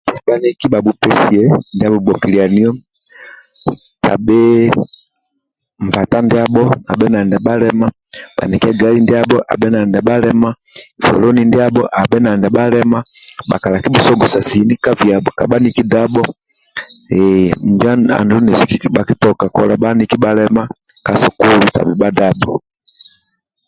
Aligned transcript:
Bhaniki 0.27 0.65
bhabhu 0.71 0.91
pesie 1.01 1.43
ndia 1.73 1.89
bhuwai 1.91 2.05
ghokelanio 2.05 2.69
tebhi 4.03 4.39
nbhata 5.85 6.17
ndia 6.25 6.43
bho 6.53 6.63
abhe 6.91 7.07
nali 7.09 7.25
ndia 7.27 7.45
bhalema 7.45 7.87
bha 8.35 8.43
nkia 8.49 8.71
gali 8.79 8.99
nali 9.01 9.85
ndia 9.87 10.07
bhalema 10.07 10.49
kwoloni 11.03 11.41
ndia 11.47 11.67
bho 11.73 11.83
abhe 12.01 12.17
nali 12.19 12.37
ndia 12.39 12.55
bhalema 12.55 12.99
kabhakibhusogosa 13.61 14.39
sini 14.49 14.73
kha 14.83 15.47
bhaniki 15.51 15.83
dhabho 15.91 16.23
eee 17.15 17.49
njo 17.69 17.89
adhu 18.19 18.37
kikighaga 18.69 19.45
kola 19.55 19.73
bhaniki 19.83 20.15
bhalema 20.23 20.63
ka 21.05 21.11
sukulu 21.21 21.63
tebhi 21.73 21.93
bha 22.01 22.09
dhabho 22.17 22.53